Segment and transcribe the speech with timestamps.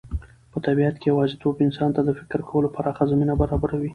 [0.51, 3.89] په طبیعت کې یوازېتوب انسان ته د فکر کولو پراخه زمینه برابروي.